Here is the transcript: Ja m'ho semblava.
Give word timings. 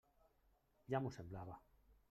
Ja 0.95 1.03
m'ho 1.03 1.13
semblava. 1.21 1.59